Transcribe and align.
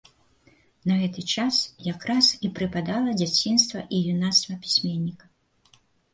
На 0.91 0.95
гэты 1.01 1.21
час 1.33 1.59
якраз 1.89 2.31
і 2.47 2.51
прыпадала 2.61 3.15
дзяцінства 3.21 3.79
і 3.99 4.01
юнацтва 4.15 4.59
пісьменніка. 4.67 5.25